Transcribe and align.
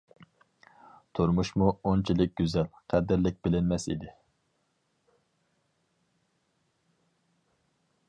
تۇرمۇشمۇ 1.17 1.67
ئۇنچىلىك 1.89 2.33
گۈزەل، 2.41 2.71
قەدىرلىك 2.95 3.39
بىلىنمەس 3.49 3.87
ئىدى. 3.91 4.11